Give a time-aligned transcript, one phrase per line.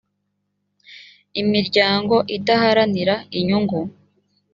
[1.41, 3.79] imiryango idaharanira inyungu